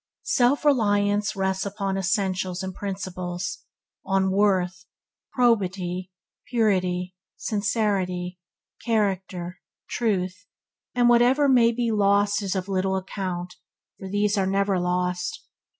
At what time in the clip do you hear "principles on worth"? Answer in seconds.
2.73-4.85